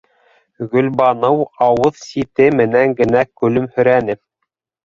[0.71, 4.21] Гөлбаныу ауыҙ сите менән генә көлөмһөрәне: